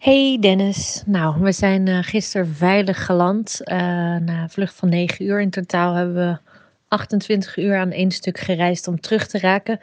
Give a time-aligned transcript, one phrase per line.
[0.00, 1.02] Hey Dennis.
[1.06, 3.60] Nou, we zijn uh, gisteren veilig geland.
[3.64, 3.76] Uh,
[4.16, 5.40] na een vlucht van 9 uur.
[5.40, 6.38] In totaal hebben we
[6.88, 9.80] 28 uur aan één stuk gereisd om terug te raken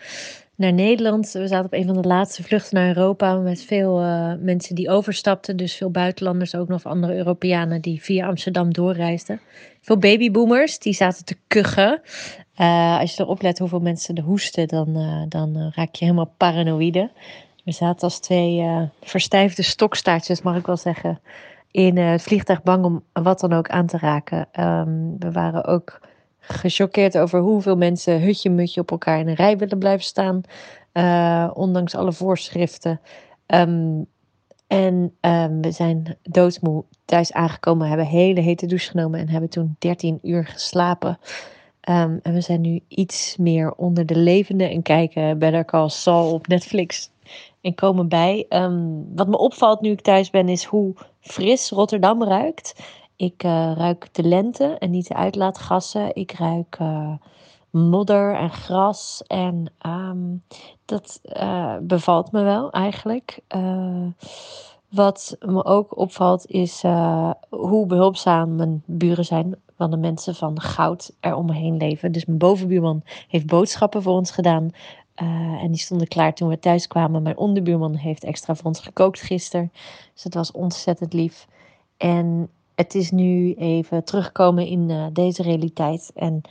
[0.56, 1.32] naar Nederland.
[1.32, 4.90] We zaten op een van de laatste vluchten naar Europa met veel uh, mensen die
[4.90, 5.58] overstapten.
[5.58, 9.40] Dus veel buitenlanders, ook nog andere Europeanen die via Amsterdam doorreisden.
[9.82, 12.02] Veel babyboomers, die zaten te kuchen.
[13.00, 14.94] als je erop let hoeveel mensen er hoesten, dan,
[15.30, 17.10] dan raak je helemaal paranoïde.
[17.68, 21.20] We zaten als twee uh, verstijfde stokstaartjes, mag ik wel zeggen,
[21.72, 24.48] in uh, het vliegtuig bang om wat dan ook aan te raken.
[24.60, 26.00] Um, we waren ook
[26.40, 30.42] gechoqueerd over hoeveel mensen hutje-mutje op elkaar in een rij willen blijven staan,
[30.94, 33.00] uh, ondanks alle voorschriften.
[33.48, 34.06] Um,
[34.68, 39.76] en um, we zijn doodsmoe thuis aangekomen, hebben hele hete douche genomen en hebben toen
[39.80, 41.20] 13 uur geslapen.
[41.82, 46.48] En we zijn nu iets meer onder de levende en kijken Better Call Saul op
[46.48, 47.10] Netflix
[47.62, 48.46] en komen bij.
[48.50, 52.84] Um, wat me opvalt nu ik thuis ben, is hoe fris Rotterdam ruikt.
[53.16, 56.16] Ik uh, ruik de lente en niet de uitlaatgassen.
[56.16, 57.12] Ik ruik uh,
[57.70, 59.24] modder en gras.
[59.28, 60.44] En um,
[60.86, 63.40] dat uh, bevalt me wel eigenlijk.
[64.90, 66.84] wat me ook opvalt is
[67.50, 69.56] hoe behulpzaam mijn buren zijn.
[69.76, 72.12] Van de mensen van goud er om leven.
[72.12, 74.72] Dus mijn bovenbuurman heeft boodschappen voor ons gedaan.
[75.22, 77.22] Uh, en die stonden klaar toen we thuis kwamen.
[77.22, 79.72] Mijn onderbuurman heeft extra voor ons gekookt gisteren.
[80.14, 81.48] Dus dat was ontzettend lief.
[81.98, 86.12] En het is nu even terugkomen in uh, deze realiteit.
[86.16, 86.42] En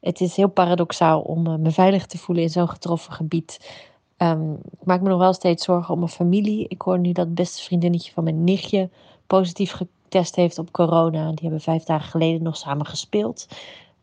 [0.00, 3.84] het is heel paradoxaal om uh, me veilig te voelen in zo'n getroffen gebied.
[4.18, 6.68] Um, ik maak me nog wel steeds zorgen om mijn familie.
[6.68, 8.90] Ik hoor nu dat het beste vriendinnetje van mijn nichtje
[9.26, 11.28] positief getest heeft op corona.
[11.28, 13.48] Die hebben vijf dagen geleden nog samen gespeeld.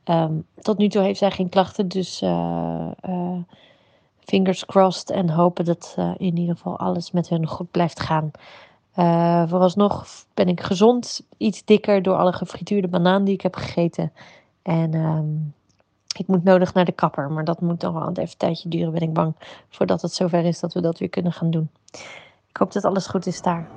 [0.05, 2.21] Um, tot nu toe heeft zij geen klachten, dus
[4.25, 8.31] fingers crossed en hopen dat uh, in ieder geval alles met hun goed blijft gaan.
[8.97, 14.11] Uh, vooralsnog ben ik gezond, iets dikker door alle gefrituurde banaan die ik heb gegeten.
[14.61, 15.53] En um,
[16.17, 18.91] ik moet nodig naar de kapper, maar dat moet nog wel even een tijdje duren,
[18.91, 19.35] ben ik bang,
[19.69, 21.69] voordat het zover is dat we dat weer kunnen gaan doen.
[22.49, 23.67] Ik hoop dat alles goed is daar.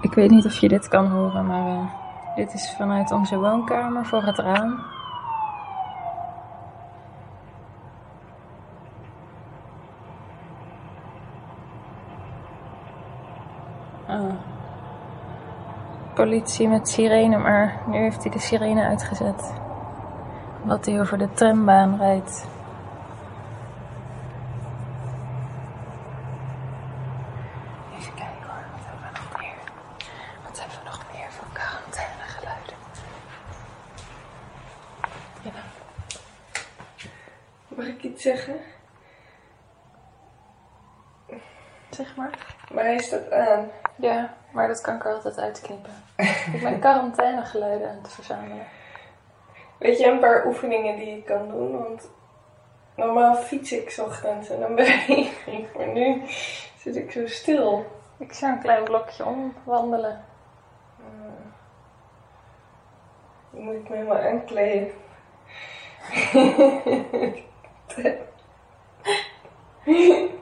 [0.00, 1.94] Ik weet niet of je dit kan horen, maar uh,
[2.36, 4.80] dit is vanuit onze woonkamer voor het raam.
[14.08, 14.32] Oh.
[16.22, 19.52] Politie met sirene, maar nu heeft hij de sirene uitgezet.
[20.64, 22.46] Wat hij over de trambaan rijdt.
[27.98, 29.54] Even kijken hoor, wat hebben we nog meer?
[30.46, 32.74] Wat hebben we nog meer voor quarantainegeluiden?
[35.42, 35.50] Ja.
[37.68, 38.56] Mag ik iets zeggen?
[41.90, 42.38] Zeg maar.
[42.72, 43.68] Maar hij staat aan.
[43.96, 45.92] Ja, maar dat kan ik er altijd uitknippen.
[46.52, 48.66] ik ben quarantainegeluiden aan het verzamelen.
[49.78, 51.78] Weet je een paar oefeningen die ik kan doen?
[51.78, 52.10] Want
[52.96, 55.32] normaal fiets ik ochtends en dan ben ik.
[55.76, 56.22] Maar nu
[56.78, 57.86] zit ik zo stil.
[58.18, 60.24] Ik zou een klein blokje omwandelen.
[60.96, 61.52] Hmm.
[63.50, 64.90] Dan moet ik me helemaal aankleden.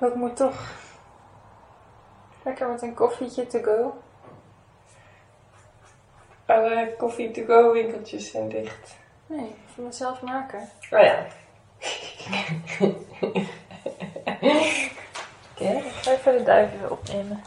[0.00, 0.78] dat moet toch.
[2.42, 3.94] Lekker met een koffietje to go.
[6.50, 8.96] Alle koffie to go winkeltjes zijn dicht.
[9.26, 10.68] Nee, voor mezelf maken.
[10.90, 11.26] Oh ja.
[12.86, 12.94] Oké,
[15.54, 17.40] okay, ik ga even de duiven opnemen.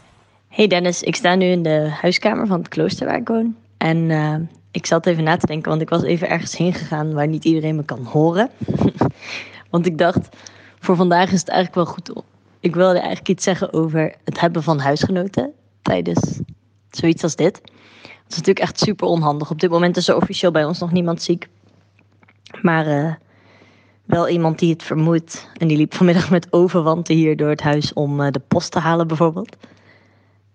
[0.48, 3.56] Hey Dennis, ik sta nu in de huiskamer van het klooster waar ik woon.
[3.78, 4.36] En uh,
[4.70, 7.44] ik zat even na te denken, want ik was even ergens heen gegaan waar niet
[7.44, 8.50] iedereen me kan horen.
[9.70, 10.28] want ik dacht,
[10.78, 12.12] voor vandaag is het eigenlijk wel goed
[12.64, 16.40] ik wilde eigenlijk iets zeggen over het hebben van huisgenoten tijdens
[16.90, 17.60] zoiets als dit.
[18.34, 19.50] Is natuurlijk echt super onhandig.
[19.50, 21.48] Op dit moment is er officieel bij ons nog niemand ziek.
[22.62, 23.14] Maar uh,
[24.04, 25.48] wel iemand die het vermoedt.
[25.56, 28.78] En die liep vanmiddag met overwanten hier door het huis om uh, de post te
[28.78, 29.56] halen bijvoorbeeld.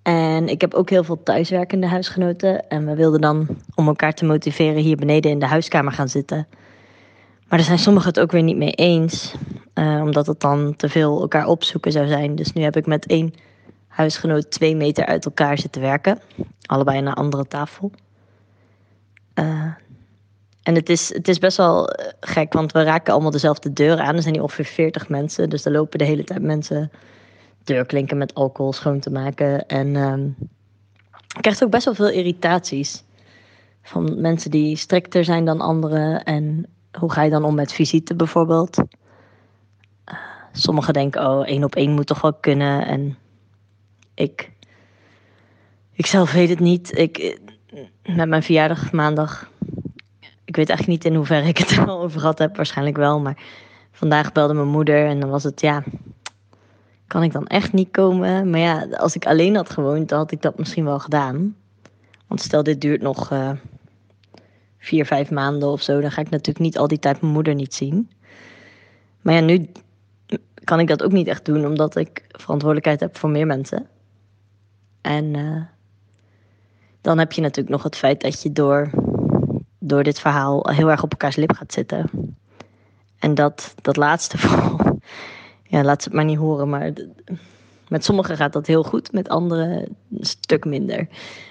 [0.02, 2.70] En ik heb ook heel veel thuiswerkende huisgenoten.
[2.70, 6.48] En we wilden dan, om elkaar te motiveren, hier beneden in de huiskamer gaan zitten.
[7.48, 9.34] Maar daar zijn sommigen het ook weer niet mee eens.
[9.76, 12.36] Uh, omdat het dan te veel elkaar opzoeken zou zijn.
[12.36, 13.34] Dus nu heb ik met één
[13.88, 16.20] huisgenoot twee meter uit elkaar zitten werken.
[16.70, 17.92] Allebei een andere tafel.
[19.36, 19.74] Uh,
[20.64, 24.06] en het is, het is best wel eh, gek, want we raken allemaal dezelfde deuren
[24.06, 24.16] aan.
[24.16, 25.50] Er zijn hier ongeveer 40 mensen.
[25.50, 26.92] Dus er lopen de hele tijd mensen
[27.64, 29.68] deurklinken met alcohol schoon te maken.
[29.68, 30.14] En uh,
[31.36, 33.04] ik krijg ook best wel veel irritaties.
[33.82, 36.24] Van mensen die strikter zijn dan anderen.
[36.24, 36.66] En
[37.00, 38.78] hoe ga je dan om met visite bijvoorbeeld?
[38.78, 40.16] Uh,
[40.52, 42.86] sommigen denken, oh, één op één moet toch wel kunnen.
[42.86, 43.18] En
[44.14, 44.58] ik
[46.00, 46.98] Ik zelf weet het niet.
[46.98, 47.40] Ik,
[48.04, 49.50] met mijn verjaardag maandag.
[50.46, 52.56] Ik weet eigenlijk niet in hoeverre ik het er al over gehad heb.
[52.56, 53.20] Waarschijnlijk wel.
[53.20, 53.38] Maar
[53.92, 55.84] vandaag belde mijn moeder en dan was het ja.
[57.08, 58.50] Kan ik dan echt niet komen?
[58.50, 61.56] Maar ja, als ik alleen had gewoond, dan had ik dat misschien wel gedaan.
[62.28, 63.52] Want stel, dit duurt nog uh,
[64.78, 66.02] vier, vijf maanden of zo.
[66.02, 68.12] Dan ga ik natuurlijk niet al die tijd mijn moeder niet zien.
[69.22, 69.70] Maar ja, nu
[70.64, 73.88] kan ik dat ook niet echt doen, omdat ik verantwoordelijkheid heb voor meer mensen.
[75.02, 75.62] En uh,
[77.02, 78.90] dan heb je natuurlijk nog het feit dat je door,
[79.80, 82.10] door dit verhaal heel erg op elkaars lip gaat zitten.
[83.20, 85.00] En dat, dat laatste vooral,
[85.64, 86.94] ja, laat ze het maar niet horen, maar
[87.88, 91.08] met sommigen gaat dat heel goed, met anderen een stuk minder.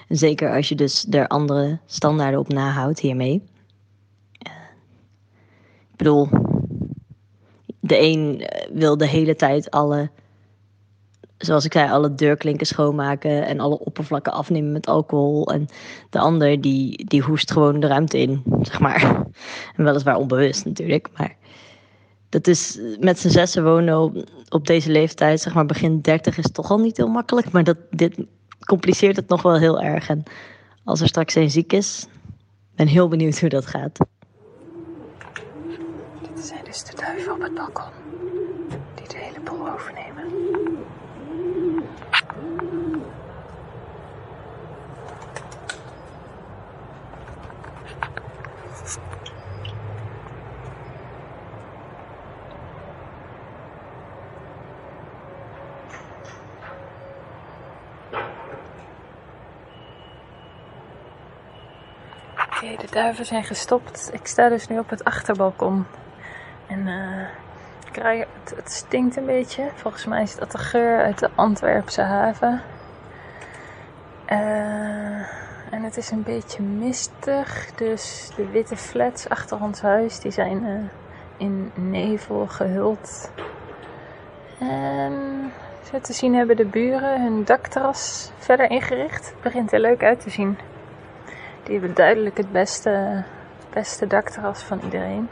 [0.08, 3.42] Zeker als je dus er andere standaarden op nahoudt hiermee.
[5.90, 6.28] Ik bedoel,
[7.80, 10.10] de een wil de hele tijd alle
[11.38, 15.52] zoals ik zei, alle deurklinken schoonmaken en alle oppervlakken afnemen met alcohol.
[15.52, 15.66] En
[16.10, 19.02] de ander die, die hoest gewoon de ruimte in, zeg maar.
[19.76, 21.36] En weliswaar onbewust natuurlijk, maar
[22.28, 26.50] dat is met z'n zessen wonen op, op, deze leeftijd, zeg maar begin 30, is
[26.52, 27.50] toch al niet heel makkelijk.
[27.50, 28.16] Maar dat, dit
[28.64, 30.08] compliceert het nog wel heel erg.
[30.08, 30.22] En
[30.84, 32.06] als er straks een ziek is,
[32.74, 33.98] ben heel benieuwd hoe dat gaat.
[36.34, 37.92] Dit zijn dus de duiven op het balkon
[38.94, 40.24] die de hele boel overnemen.
[62.62, 64.10] Oké, de duiven zijn gestopt.
[64.12, 65.86] Ik sta dus nu op het achterbalkon.
[66.66, 67.26] En uh,
[67.92, 69.70] het, het, stinkt een beetje.
[69.74, 72.62] Volgens mij is dat de geur uit de Antwerpse haven.
[74.28, 75.18] Uh,
[75.70, 77.70] en het is een beetje mistig.
[77.74, 80.78] Dus de witte flats achter ons huis die zijn uh,
[81.36, 83.30] in nevel gehuld.
[84.58, 85.12] En
[85.90, 89.26] zo te zien hebben de buren hun dakterras verder ingericht.
[89.26, 90.58] Het begint er leuk uit te zien.
[91.68, 92.90] Die hebben duidelijk het beste,
[93.58, 95.28] het beste dakterras van iedereen.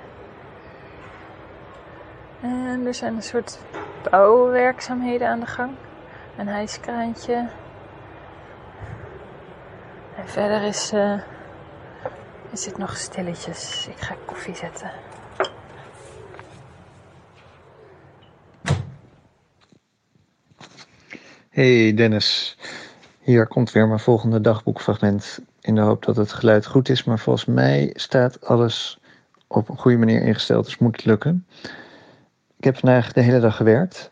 [2.40, 3.58] En er zijn een soort
[4.10, 5.72] bouwwerkzaamheden aan de gang.
[6.38, 7.48] Een hijskraantje.
[10.16, 11.20] En verder is, uh,
[12.50, 13.86] is het nog stilletjes.
[13.86, 14.90] Ik ga koffie zetten.
[21.50, 22.55] Hey Dennis,
[23.26, 27.04] hier komt weer mijn volgende dagboekfragment in de hoop dat het geluid goed is.
[27.04, 28.98] Maar volgens mij staat alles
[29.46, 31.46] op een goede manier ingesteld, dus moet het lukken.
[32.56, 34.10] Ik heb vandaag de hele dag gewerkt.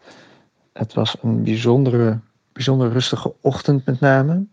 [0.72, 2.18] Het was een bijzondere,
[2.52, 4.46] bijzonder rustige ochtend met name.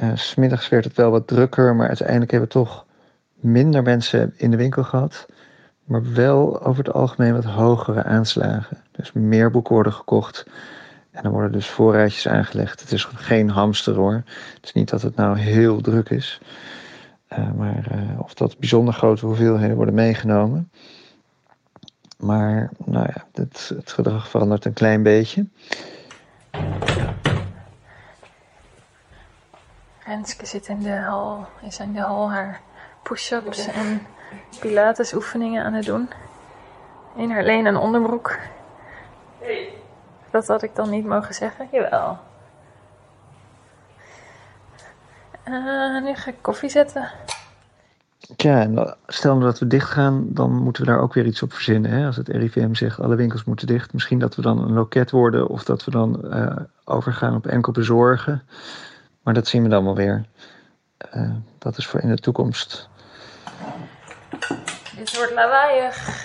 [0.00, 2.86] Uh, smiddags werd het wel wat drukker, maar uiteindelijk hebben we toch
[3.34, 5.26] minder mensen in de winkel gehad.
[5.84, 8.82] Maar wel over het algemeen wat hogere aanslagen.
[8.90, 10.46] Dus meer boeken worden gekocht.
[11.14, 12.80] En dan worden dus voorraadjes aangelegd.
[12.80, 14.22] Het is geen hamster hoor.
[14.54, 16.40] Het is niet dat het nou heel druk is.
[17.32, 20.70] Uh, maar uh, of dat bijzonder grote hoeveelheden worden meegenomen.
[22.18, 25.46] Maar nou ja, het, het gedrag verandert een klein beetje.
[30.06, 32.60] Renske zit in de hal, is in de hal haar
[33.02, 34.02] push-ups en
[34.60, 36.08] pilates oefeningen aan het doen.
[37.16, 38.38] In haar leen en onderbroek.
[40.34, 41.68] Dat had ik dan niet mogen zeggen?
[41.72, 42.18] Jawel.
[45.48, 47.10] Uh, nu ga ik koffie zetten.
[48.36, 51.52] Tja, en stel dat we dicht gaan, dan moeten we daar ook weer iets op
[51.52, 51.90] verzinnen.
[51.90, 52.06] Hè?
[52.06, 55.48] Als het RIVM zegt alle winkels moeten dicht, misschien dat we dan een loket worden
[55.48, 58.42] of dat we dan uh, overgaan op enkel bezorgen.
[59.22, 60.24] Maar dat zien we dan wel weer.
[61.14, 62.88] Uh, dat is voor in de toekomst.
[64.96, 66.22] Dit wordt lawaaiig.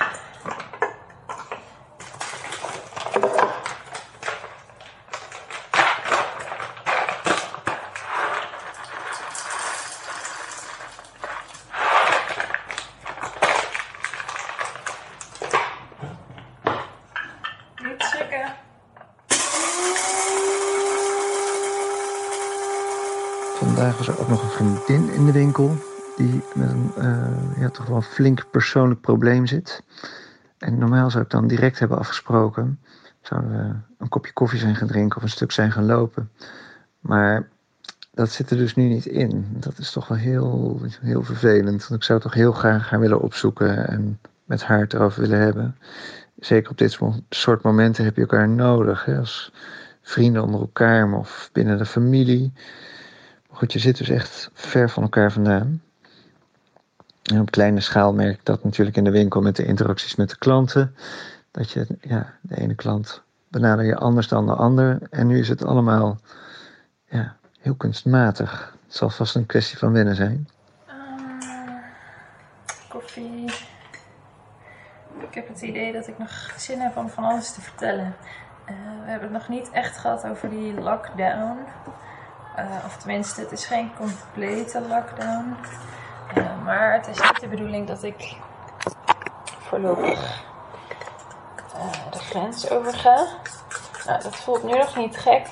[23.60, 25.76] Vandaag was er ook nog een vriendin in de winkel
[26.18, 29.84] die met een uh, ja, toch wel flink persoonlijk probleem zit.
[30.58, 32.80] En normaal zou ik dan direct hebben afgesproken.
[33.22, 36.32] Zouden we een kopje koffie zijn gaan drinken of een stuk zijn gaan lopen.
[37.00, 37.48] Maar
[38.12, 39.48] dat zit er dus nu niet in.
[39.50, 41.88] Dat is toch wel heel, heel vervelend.
[41.88, 45.40] Want ik zou toch heel graag haar willen opzoeken en met haar het erover willen
[45.40, 45.76] hebben.
[46.40, 47.00] Zeker op dit
[47.30, 49.06] soort momenten heb je elkaar nodig.
[49.06, 49.18] Hè?
[49.18, 49.54] Als
[50.02, 52.54] vrienden onder elkaar of binnen de familie.
[53.50, 55.82] goed, je zit dus echt ver van elkaar vandaan.
[57.38, 60.38] Op kleine schaal merk ik dat natuurlijk in de winkel met de interacties met de
[60.38, 60.96] klanten.
[61.52, 64.98] Dat je, ja, de ene klant benader je anders dan de ander.
[65.10, 66.18] En nu is het allemaal
[67.06, 68.74] ja, heel kunstmatig.
[68.86, 70.50] Het zal vast een kwestie van wennen zijn.
[70.88, 70.94] Uh,
[72.90, 73.52] koffie.
[75.20, 78.16] Ik heb het idee dat ik nog zin heb om van alles te vertellen.
[78.70, 81.58] Uh, we hebben het nog niet echt gehad over die lockdown.
[82.58, 85.56] Uh, of tenminste, het is geen complete lockdown.
[86.38, 88.36] Uh, maar het is niet de bedoeling dat ik
[89.60, 90.48] voorlopig
[92.12, 93.28] de grens overga.
[94.06, 95.48] Nou, dat voelt nu nog niet gek.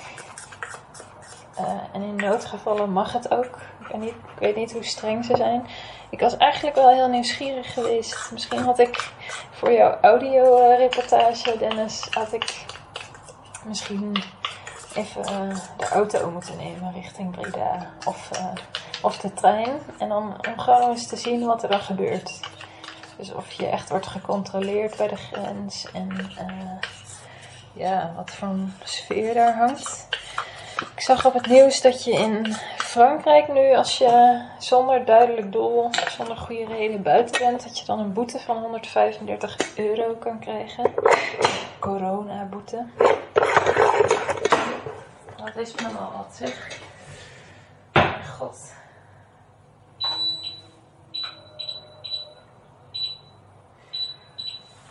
[1.93, 3.59] en in noodgevallen mag het ook.
[3.79, 5.67] Ik weet, niet, ik weet niet hoe streng ze zijn.
[6.09, 8.31] Ik was eigenlijk wel heel nieuwsgierig geweest.
[8.31, 9.11] Misschien had ik
[9.51, 12.65] voor jouw audio-reportage, Dennis, had ik
[13.65, 14.23] misschien
[14.95, 18.29] even de auto moeten nemen richting Breda of,
[19.01, 19.79] of de trein.
[19.97, 22.39] En dan om gewoon eens te zien wat er dan gebeurt.
[23.17, 26.71] Dus of je echt wordt gecontroleerd bij de grens en uh,
[27.73, 30.07] ja, wat voor sfeer daar hangt.
[30.95, 35.89] Ik zag op het nieuws dat je in Frankrijk nu, als je zonder duidelijk doel,
[36.09, 40.93] zonder goede reden buiten bent, dat je dan een boete van 135 euro kan krijgen.
[41.79, 42.85] Corona-boete.
[45.37, 46.79] Dat is me wel wat zeg.
[47.93, 48.75] Mijn god.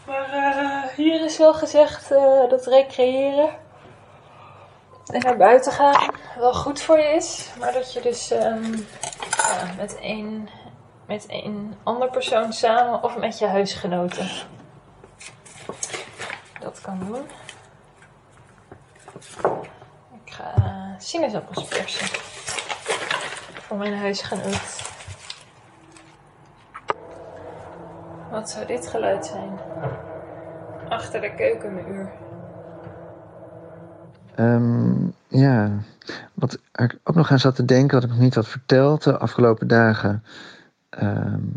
[0.06, 3.49] Maar uh, hier wel gezegd uh, dat recreëren
[5.07, 7.50] en naar buiten gaan wel goed voor je is.
[7.59, 8.87] Maar dat je dus um,
[9.37, 10.49] ja, met één
[11.07, 14.28] met een ander persoon samen of met je huisgenoten
[16.61, 17.26] dat kan doen.
[20.25, 22.07] Ik ga uh, sinaasappels persen
[23.61, 24.85] voor mijn huisgenoot.
[28.31, 29.59] Wat zou dit geluid zijn?
[30.96, 32.12] Achter de keukenmuur.
[34.38, 35.70] Um, ja,
[36.34, 39.18] wat ik ook nog aan zat te denken, wat ik nog niet had verteld, de
[39.18, 40.24] afgelopen dagen
[41.02, 41.56] um,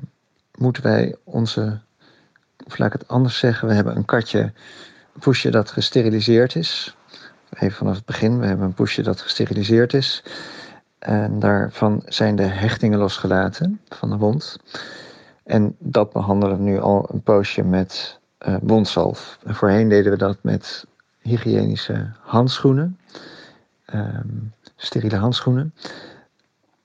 [0.58, 1.79] moeten wij onze,
[2.65, 6.96] of laat ik het anders zeggen, we hebben een katje, een poesje dat gesteriliseerd is.
[7.50, 10.24] Even vanaf het begin, we hebben een poesje dat gesteriliseerd is.
[11.00, 14.58] En daarvan zijn de hechtingen losgelaten van de wond.
[15.43, 19.13] En dat behandelen we nu al een poosje met uh,
[19.46, 20.86] voorheen deden we dat met
[21.22, 23.00] hygiënische handschoenen,
[23.93, 25.74] um, steriele handschoenen.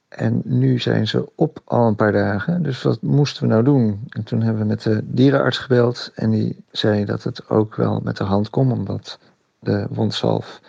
[0.08, 2.62] En nu zijn ze op al een paar dagen.
[2.62, 4.04] Dus wat moesten we nou doen?
[4.08, 6.11] En toen hebben we met de dierenarts gebeld.
[6.14, 9.18] En die zei dat het ook wel met de hand kon, omdat
[9.58, 10.61] de wondzalf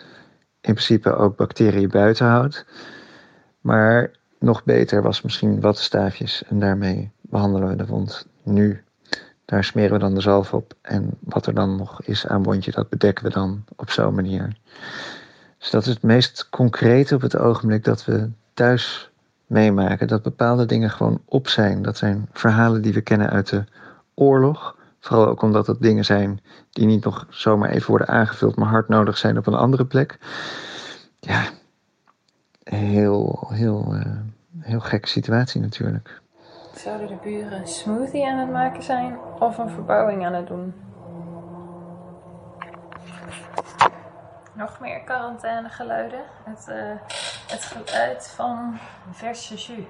[0.60, 2.66] in principe ook bacteriën buiten houdt.
[3.60, 6.44] Maar nog beter was misschien wattenstaafjes.
[6.48, 8.84] En daarmee behandelen we de wond nu.
[9.46, 10.74] Daar smeren we dan de zalf op.
[10.80, 14.56] En wat er dan nog is aan wondje, dat bedekken we dan op zo'n manier.
[15.58, 19.10] Dus dat is het meest concrete op het ogenblik dat we thuis
[19.46, 20.08] meemaken.
[20.08, 21.82] Dat bepaalde dingen gewoon op zijn.
[21.82, 23.64] Dat zijn verhalen die we kennen uit de
[24.14, 24.76] oorlog.
[25.00, 28.88] Vooral ook omdat het dingen zijn die niet nog zomaar even worden aangevuld, maar hard
[28.88, 30.18] nodig zijn op een andere plek.
[31.20, 31.44] Ja,
[32.62, 34.16] heel, heel, uh,
[34.58, 36.20] heel gekke situatie natuurlijk.
[36.76, 40.74] Zouden de buren een smoothie aan het maken zijn of een verbouwing aan het doen?
[44.52, 46.22] Nog meer quarantainegeluiden.
[46.44, 46.76] Het, uh,
[47.46, 48.78] het geluid van
[49.10, 49.84] verse jus.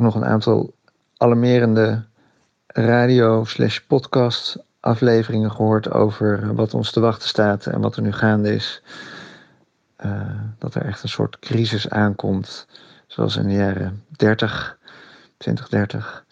[0.00, 0.74] Nog een aantal
[1.16, 2.04] alarmerende
[2.66, 8.12] radio slash podcast afleveringen gehoord over wat ons te wachten staat en wat er nu
[8.12, 8.82] gaande is.
[10.04, 10.20] Uh,
[10.58, 12.66] dat er echt een soort crisis aankomt,
[13.06, 14.78] zoals in de jaren 30,
[15.36, 16.24] 2030.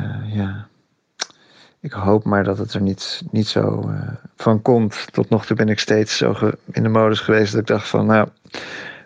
[0.00, 0.66] Uh, ja,
[1.80, 5.12] ik hoop maar dat het er niet, niet zo uh, van komt.
[5.12, 8.06] Tot nog toe ben ik steeds zo in de modus geweest dat ik dacht van,
[8.06, 8.28] nou,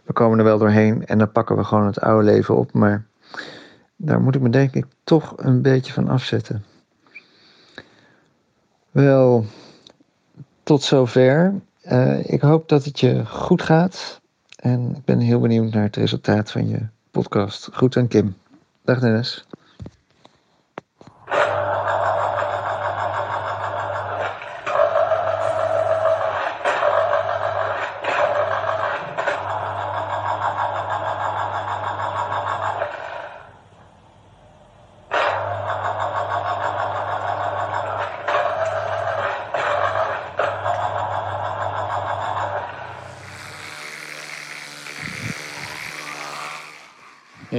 [0.04, 2.72] we komen er wel doorheen en dan pakken we gewoon het oude leven op.
[2.72, 3.04] Maar
[3.96, 6.64] daar moet ik me denk ik toch een beetje van afzetten.
[8.90, 9.46] Wel,
[10.62, 11.54] tot zover.
[11.84, 14.20] Uh, ik hoop dat het je goed gaat.
[14.56, 17.68] En ik ben heel benieuwd naar het resultaat van je podcast.
[17.72, 18.36] Goed aan Kim.
[18.84, 19.46] Dag Dennis.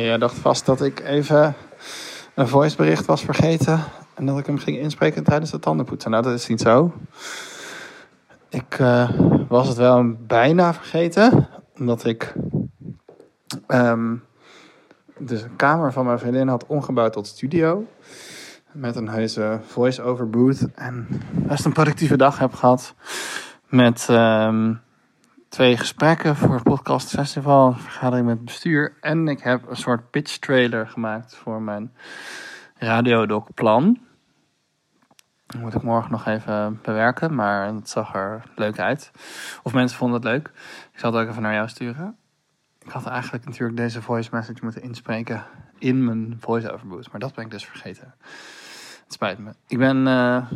[0.03, 1.55] Jij dacht vast dat ik even
[2.33, 3.83] een voicebericht was vergeten.
[4.13, 6.11] En dat ik hem ging inspreken tijdens het tandenpoetsen.
[6.11, 6.93] Nou, dat is niet zo.
[8.49, 9.09] Ik eh,
[9.47, 11.47] was het wel bijna vergeten.
[11.77, 12.33] Omdat ik
[13.67, 14.15] ehm,
[15.17, 17.85] de kamer van mijn vriendin had omgebouwd tot studio.
[18.71, 20.65] Met een heuse voice-over booth.
[20.75, 22.93] En best een productieve dag heb gehad.
[23.67, 24.73] Met ehm,
[25.55, 27.67] twee gesprekken voor het Podcast Festival.
[27.67, 28.97] Een vergadering met het bestuur.
[29.01, 31.93] En ik heb een soort pitch trailer gemaakt voor mijn
[32.77, 33.99] radiodoc plan.
[35.57, 39.11] Moet ik morgen nog even bewerken, maar het zag er leuk uit.
[39.63, 40.47] Of mensen vonden het leuk.
[40.93, 42.17] Ik zal het ook even naar jou sturen.
[42.79, 45.45] Ik had eigenlijk natuurlijk deze voice message moeten inspreken
[45.77, 48.15] in mijn voice-over maar dat ben ik dus vergeten.
[49.03, 49.51] Het spijt me.
[49.67, 50.07] Ik ben.
[50.07, 50.51] eh,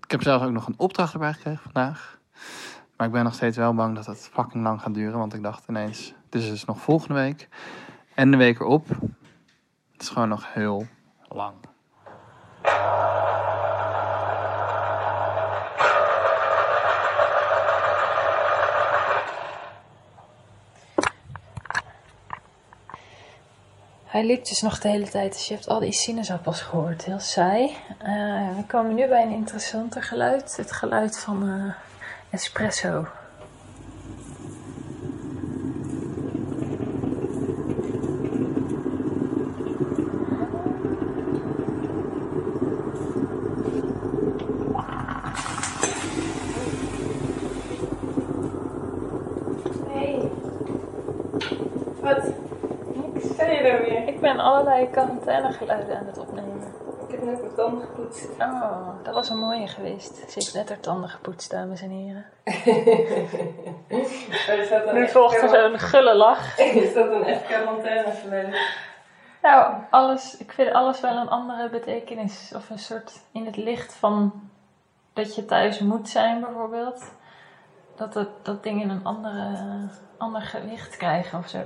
[0.00, 2.20] ik heb zelf ook nog een opdracht erbij gekregen vandaag.
[3.02, 5.18] Maar ik ben nog steeds wel bang dat het fucking lang gaat duren.
[5.18, 7.48] Want ik dacht ineens, het is dus nog volgende week.
[8.14, 8.88] En de week erop.
[9.92, 10.86] Het is gewoon nog heel
[11.28, 11.54] lang.
[24.04, 27.04] Hij liep dus nog de hele tijd, dus je hebt al die sinaasappels gehoord.
[27.04, 27.76] Heel saai.
[27.98, 30.56] Eh, we komen nu bij een interessanter geluid.
[30.56, 31.91] Het geluid van eh,
[32.32, 33.06] espresso.
[52.00, 52.24] Wat?
[52.94, 53.28] Niks.
[53.32, 54.08] Sta je daar weer?
[54.08, 56.41] Ik ben allerlei quarantainegeluiden aan het opnemen.
[57.32, 58.28] Net mijn tanden gepoetst.
[58.38, 60.16] Oh, dat was een mooie geweest.
[60.16, 62.24] Ze heeft net haar tanden gepoetst, dames en heren.
[64.48, 66.58] Er Nu volgt er zo'n gulle lach.
[66.58, 68.56] Er staat een echt quarantainegeluid.
[69.42, 72.52] Nou, alles, ik vind alles wel een andere betekenis.
[72.56, 74.32] Of een soort in het licht van
[75.12, 77.12] dat je thuis moet zijn, bijvoorbeeld.
[77.96, 79.56] Dat, het, dat dingen een andere,
[80.18, 81.58] ander gewicht krijgen of zo.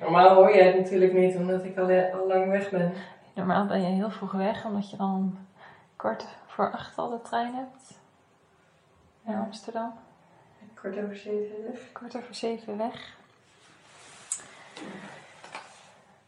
[0.00, 2.92] Normaal hoor jij het natuurlijk niet, omdat ik al, al lang weg ben.
[3.34, 5.38] Normaal ben je heel vroeg weg, omdat je dan
[5.96, 7.98] kwart voor acht al de trein hebt.
[9.22, 9.92] Naar Amsterdam.
[10.74, 11.92] Kort over zeven dus.
[11.92, 13.16] Kwart over zeven weg.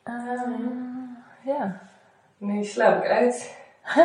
[0.03, 0.53] Ehm,
[1.45, 1.81] ja.
[2.39, 3.59] Nu slaap ik uit.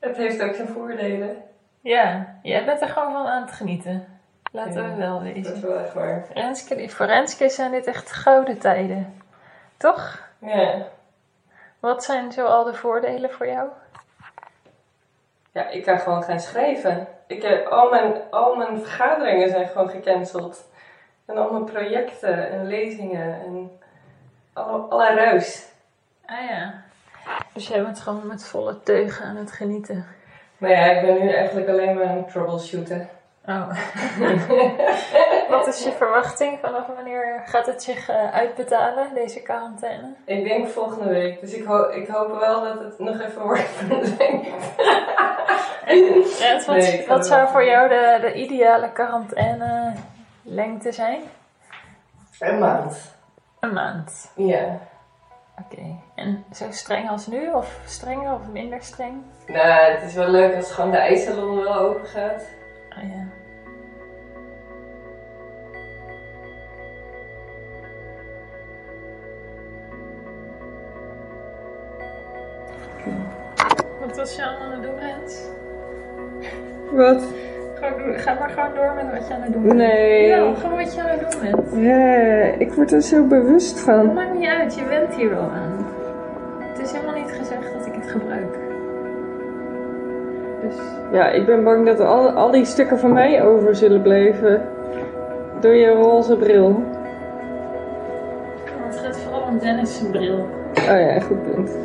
[0.00, 1.42] het heeft ook zijn voordelen.
[1.80, 4.06] Ja, jij bent er gewoon van aan het genieten.
[4.52, 6.26] Laten Ja, we wel Dat is wel echt waar.
[6.32, 9.22] Renske, voor Renske zijn dit echt gouden tijden.
[9.76, 10.31] Toch?
[10.42, 10.88] Ja.
[11.80, 13.68] Wat zijn zo al de voordelen voor jou?
[15.52, 17.08] Ja, ik kan gewoon gaan schrijven.
[17.26, 20.70] Ik heb, al, mijn, al mijn vergaderingen zijn gewoon gecanceld.
[21.26, 23.80] En al mijn projecten en lezingen en
[24.52, 25.68] alle, alle ruis.
[26.26, 26.82] Ah ja.
[27.52, 30.06] Dus jij bent gewoon met volle teugen aan het genieten.
[30.58, 33.08] Maar ja, ik ben nu eigenlijk alleen maar aan het troubleshooten.
[33.46, 33.68] Oh.
[35.50, 36.58] Wat is je verwachting?
[36.60, 40.14] Vanaf wanneer gaat het zich eh, uitbetalen, deze quarantaine?
[40.24, 41.40] Ik denk volgende week.
[41.40, 44.18] Dus ik, ho ik hoop wel dat het nog even wordt verlengd.
[46.40, 47.64] Rens, wat, Nee, wat zou voor.
[47.64, 49.92] jou de, de ideale quarantaine
[50.42, 51.20] lengte zijn?
[52.38, 53.14] Een maand.
[53.60, 54.30] Een maand.
[54.36, 54.78] Ja.
[55.58, 55.82] Oké.
[56.14, 57.52] En zo streng als nu?
[57.52, 59.22] Of strenger of minder streng?
[59.46, 62.42] Nou, het is wel leuk als gewoon de ijssalon wel open gaat.
[62.96, 63.24] Ah ja.
[74.00, 75.40] Wat was je allemaal aan het doen, Rens?
[76.90, 77.24] Wat?
[78.16, 79.74] Ga, maar gewoon door met wat je aan het doen bent.
[79.74, 80.26] Nee.
[80.26, 81.84] Ja, gewoon wat je aan het doen bent.
[81.84, 82.04] Ja,
[82.58, 84.12] ik word er zo bewust Dat van.
[84.12, 85.86] maakt niet uit, je bent hier wel aan.
[91.12, 94.62] Ja, ik ben bang dat al, al die stukken van mij over zullen blijven.
[95.60, 96.82] Door je roze bril.
[98.86, 100.48] het gaat vooral om Dennis' bril.
[100.74, 101.76] Oh ja, goed punt.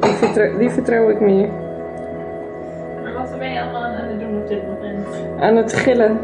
[0.00, 1.48] Die vertrouw, die vertrouw ik meer.
[3.02, 5.06] Maar wat ben je allemaal aan het doen op dit moment?
[5.40, 6.18] Aan het gillen.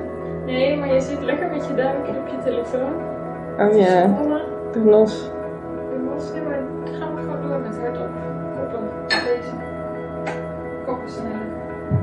[0.44, 2.92] Nee, maar je zit lekker met je duimpje op je telefoon.
[3.58, 4.16] Oh ja,
[4.72, 5.30] de nos.
[6.48, 6.58] Maar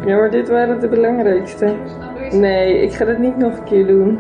[0.06, 1.76] Ja, maar dit waren de belangrijkste.
[2.32, 4.20] Nee, ik ga dat niet nog een keer doen.